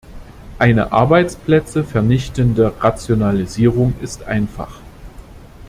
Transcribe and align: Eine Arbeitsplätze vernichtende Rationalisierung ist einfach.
Eine 0.57 0.91
Arbeitsplätze 0.93 1.83
vernichtende 1.83 2.73
Rationalisierung 2.83 3.93
ist 4.01 4.23
einfach. 4.23 4.79